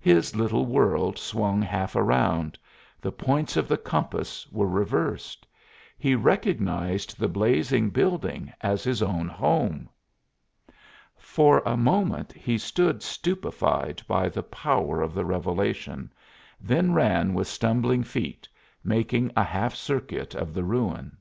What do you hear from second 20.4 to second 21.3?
the ruin.